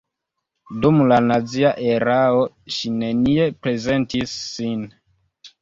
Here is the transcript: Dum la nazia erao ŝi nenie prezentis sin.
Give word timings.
Dum 0.85 1.01
la 1.11 1.19
nazia 1.25 1.73
erao 1.95 2.41
ŝi 2.79 2.93
nenie 2.97 3.47
prezentis 3.67 4.35
sin. 4.59 4.85